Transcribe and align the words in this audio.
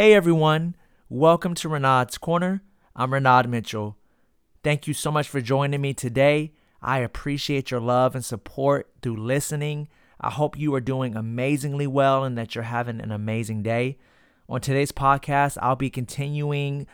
Hey 0.00 0.14
everyone, 0.14 0.76
welcome 1.08 1.54
to 1.54 1.68
Renaud's 1.68 2.18
Corner. 2.18 2.62
I'm 2.94 3.12
Renaud 3.12 3.48
Mitchell. 3.48 3.96
Thank 4.62 4.86
you 4.86 4.94
so 4.94 5.10
much 5.10 5.28
for 5.28 5.40
joining 5.40 5.80
me 5.80 5.92
today. 5.92 6.52
I 6.80 7.00
appreciate 7.00 7.72
your 7.72 7.80
love 7.80 8.14
and 8.14 8.24
support 8.24 8.88
through 9.02 9.16
listening. 9.16 9.88
I 10.20 10.30
hope 10.30 10.56
you 10.56 10.72
are 10.76 10.80
doing 10.80 11.16
amazingly 11.16 11.88
well 11.88 12.22
and 12.22 12.38
that 12.38 12.54
you're 12.54 12.62
having 12.62 13.00
an 13.00 13.10
amazing 13.10 13.64
day. 13.64 13.98
On 14.48 14.60
today's 14.60 14.92
podcast, 14.92 15.58
I'll 15.60 15.74
be 15.74 15.90
continuing 15.90 16.86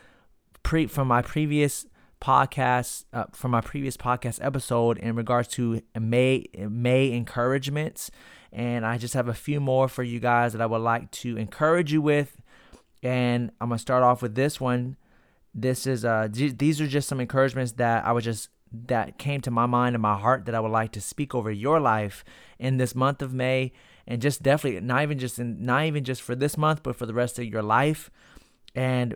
pre- 0.62 0.86
from 0.86 1.06
my 1.06 1.20
previous 1.20 1.84
podcast 2.22 3.04
uh, 3.12 3.24
from 3.34 3.50
my 3.50 3.60
previous 3.60 3.98
podcast 3.98 4.38
episode 4.42 4.96
in 4.96 5.14
regards 5.14 5.48
to 5.48 5.82
May 5.94 6.46
May 6.56 7.12
encouragements, 7.12 8.10
and 8.50 8.86
I 8.86 8.96
just 8.96 9.12
have 9.12 9.28
a 9.28 9.34
few 9.34 9.60
more 9.60 9.88
for 9.88 10.02
you 10.02 10.20
guys 10.20 10.54
that 10.54 10.62
I 10.62 10.66
would 10.66 10.78
like 10.78 11.10
to 11.10 11.36
encourage 11.36 11.92
you 11.92 12.00
with 12.00 12.40
and 13.04 13.52
I'm 13.60 13.68
gonna 13.68 13.78
start 13.78 14.02
off 14.02 14.22
with 14.22 14.34
this 14.34 14.60
one. 14.60 14.96
This 15.54 15.86
is 15.86 16.04
uh 16.04 16.26
these 16.30 16.80
are 16.80 16.86
just 16.88 17.06
some 17.06 17.20
encouragements 17.20 17.72
that 17.72 18.04
I 18.04 18.10
was 18.10 18.24
just 18.24 18.48
that 18.72 19.18
came 19.18 19.40
to 19.42 19.52
my 19.52 19.66
mind 19.66 19.94
and 19.94 20.02
my 20.02 20.18
heart 20.18 20.46
that 20.46 20.54
I 20.54 20.60
would 20.60 20.72
like 20.72 20.90
to 20.92 21.00
speak 21.00 21.32
over 21.34 21.52
your 21.52 21.78
life 21.78 22.24
in 22.58 22.78
this 22.78 22.94
month 22.94 23.22
of 23.22 23.32
May 23.32 23.70
and 24.06 24.20
just 24.20 24.42
definitely 24.42 24.80
not 24.80 25.02
even 25.02 25.18
just 25.18 25.38
in 25.38 25.64
not 25.64 25.84
even 25.84 26.02
just 26.02 26.22
for 26.22 26.34
this 26.34 26.56
month 26.56 26.82
but 26.82 26.96
for 26.96 27.06
the 27.06 27.14
rest 27.14 27.38
of 27.38 27.44
your 27.44 27.62
life. 27.62 28.10
And 28.74 29.14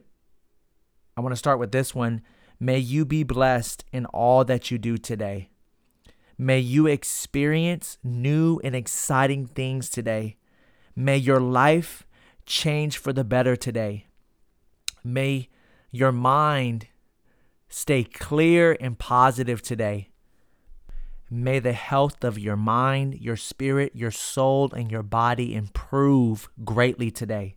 I 1.17 1.21
want 1.21 1.33
to 1.33 1.37
start 1.37 1.59
with 1.59 1.73
this 1.73 1.95
one. 1.95 2.23
May 2.61 2.79
you 2.79 3.05
be 3.05 3.23
blessed 3.23 3.85
in 3.93 4.07
all 4.07 4.45
that 4.45 4.71
you 4.71 4.79
do 4.79 4.99
today. 4.99 5.49
May 6.37 6.61
you 6.61 6.87
experience 6.87 7.99
new 8.05 8.61
and 8.63 8.77
exciting 8.77 9.47
things 9.47 9.89
today. 9.89 10.37
May 10.95 11.17
your 11.17 11.41
life 11.41 12.07
change 12.49 12.99
for 12.99 13.13
the 13.13 13.25
better 13.25 13.55
today. 13.55 14.07
May 15.05 15.49
your 15.91 16.13
mind 16.13 16.89
stay 17.69 18.03
clear 18.03 18.77
and 18.81 18.99
positive 18.99 19.63
today. 19.63 20.09
May 21.31 21.59
the 21.59 21.75
health 21.75 22.25
of 22.25 22.39
your 22.39 22.57
mind, 22.57 23.21
your 23.21 23.37
spirit, 23.37 23.95
your 23.95 24.11
soul, 24.11 24.73
and 24.73 24.91
your 24.91 25.03
body 25.03 25.55
improve 25.55 26.49
greatly 26.65 27.11
today. 27.11 27.57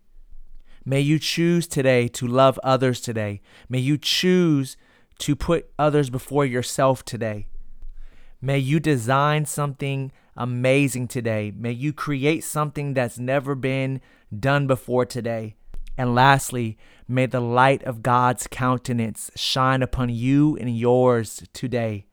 May 0.84 1.00
you 1.00 1.20
choose 1.20 1.68
today 1.68 2.08
to 2.10 2.28
love 2.28 2.60
others 2.64 3.00
today. 3.00 3.42
May 3.70 3.80
you 3.80 3.98
choose 3.98 4.76
to 5.20 5.36
put 5.36 5.72
others 5.80 6.10
before 6.10 6.46
yourself 6.46 7.06
today. 7.06 7.48
May 8.42 8.58
you 8.58 8.80
design 8.80 9.46
something 9.46 10.12
amazing 10.36 11.08
today. 11.08 11.52
May 11.56 11.72
you 11.72 11.94
create 11.94 12.44
something 12.44 12.94
that's 12.94 13.20
never 13.20 13.56
been 13.56 14.02
done 14.38 14.68
before 14.68 15.06
today. 15.06 15.56
And 15.98 16.16
lastly, 16.16 16.78
may 17.08 17.26
the 17.26 17.42
light 17.42 17.84
of 17.84 18.02
God's 18.02 18.48
countenance 18.48 19.30
shine 19.36 19.82
upon 19.82 20.10
you 20.10 20.58
and 20.58 20.76
yours 20.76 21.44
today. 21.54 22.06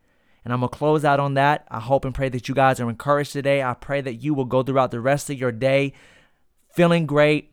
And 0.44 0.52
I'm 0.52 0.61
going 0.61 0.70
to 0.70 0.77
close 0.77 1.05
out 1.05 1.20
on 1.20 1.34
that. 1.34 1.66
I 1.70 1.80
hope 1.80 2.05
and 2.05 2.14
pray 2.14 2.28
that 2.30 2.48
you 2.48 2.55
guys 2.55 2.80
are 2.80 2.89
encouraged 2.89 3.33
today. 3.33 3.62
I 3.62 3.74
pray 3.74 4.00
that 4.00 4.14
you 4.14 4.34
will 4.34 4.44
go 4.44 4.62
throughout 4.62 4.91
the 4.91 5.00
rest 5.00 5.30
of 5.30 5.39
your 5.39 5.52
day 5.52 5.92
feeling 6.72 7.06
great, 7.06 7.52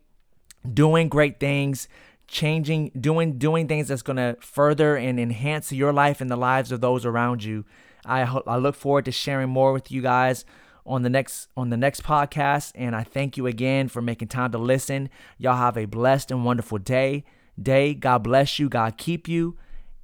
doing 0.72 1.08
great 1.08 1.40
things, 1.40 1.88
changing, 2.28 2.90
doing 2.98 3.38
doing 3.38 3.68
things 3.68 3.88
that's 3.88 4.02
going 4.02 4.16
to 4.16 4.36
further 4.40 4.96
and 4.96 5.18
enhance 5.18 5.72
your 5.72 5.92
life 5.92 6.20
and 6.20 6.30
the 6.30 6.36
lives 6.36 6.72
of 6.72 6.80
those 6.80 7.04
around 7.04 7.44
you. 7.44 7.64
I 8.06 8.22
I 8.46 8.56
look 8.56 8.74
forward 8.74 9.04
to 9.06 9.12
sharing 9.12 9.50
more 9.50 9.72
with 9.72 9.90
you 9.90 10.02
guys 10.02 10.44
on 10.86 11.02
the 11.02 11.10
next 11.10 11.48
on 11.56 11.70
the 11.70 11.76
next 11.76 12.02
podcast 12.02 12.72
and 12.74 12.94
I 12.94 13.02
thank 13.02 13.36
you 13.36 13.46
again 13.46 13.88
for 13.88 14.00
making 14.00 14.28
time 14.28 14.52
to 14.52 14.58
listen. 14.58 15.10
Y'all 15.38 15.56
have 15.56 15.76
a 15.76 15.84
blessed 15.84 16.30
and 16.30 16.44
wonderful 16.44 16.78
day. 16.78 17.24
Day. 17.60 17.94
God 17.94 18.22
bless 18.22 18.58
you. 18.58 18.68
God 18.68 18.96
keep 18.96 19.28
you. 19.28 19.56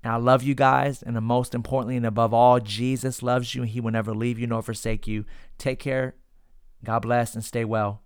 And 0.03 0.12
I 0.12 0.17
love 0.17 0.42
you 0.42 0.55
guys 0.55 1.03
and 1.03 1.14
the 1.14 1.20
most 1.20 1.55
importantly 1.55 1.97
and 1.97 2.06
above 2.06 2.34
all 2.34 2.58
Jesus 2.58 3.23
loves 3.23 3.55
you 3.55 3.62
and 3.62 3.70
he 3.70 3.80
will 3.80 3.92
never 3.92 4.12
leave 4.12 4.39
you 4.39 4.46
nor 4.46 4.62
forsake 4.62 5.07
you. 5.07 5.24
Take 5.58 5.79
care. 5.79 6.17
God 6.83 7.01
bless 7.01 7.35
and 7.35 7.45
stay 7.45 7.64
well. 7.64 8.02